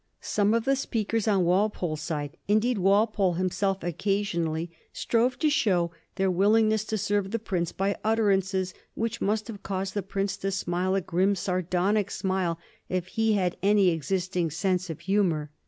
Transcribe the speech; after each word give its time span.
Some 0.19 0.55
of 0.55 0.65
the 0.65 0.75
speakers 0.75 1.27
on 1.27 1.43
Walpole's 1.45 2.01
side— 2.01 2.35
indeed, 2.47 2.79
Walpole 2.79 3.33
himself 3.33 3.83
occasionally— 3.83 4.71
strove 4.93 5.37
to 5.37 5.47
show 5.51 5.91
their 6.15 6.31
willingness 6.31 6.83
to 6.85 6.97
serve 6.97 7.29
the 7.29 7.37
prince 7.37 7.71
by 7.71 7.95
utterances 8.03 8.73
which 8.95 9.21
must 9.21 9.47
have 9.47 9.61
caused 9.61 9.93
the 9.93 10.01
prince 10.01 10.37
to 10.37 10.49
smile 10.49 10.95
a' 10.95 11.01
grim, 11.01 11.35
sar 11.35 11.61
donic 11.61 12.09
smile 12.09 12.57
if 12.89 13.09
he 13.09 13.33
had 13.33 13.57
any 13.61 13.89
existing 13.89 14.49
sense 14.49 14.89
of 14.89 15.01
humor. 15.01 15.51